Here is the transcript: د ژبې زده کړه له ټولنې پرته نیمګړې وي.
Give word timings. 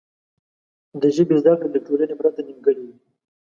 د 1.01 1.03
ژبې 1.15 1.35
زده 1.41 1.51
کړه 1.59 1.67
له 1.75 1.79
ټولنې 1.87 2.15
پرته 2.19 2.39
نیمګړې 2.47 2.81
وي. 2.87 2.95